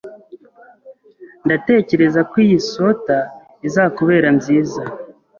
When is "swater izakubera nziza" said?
2.67-4.81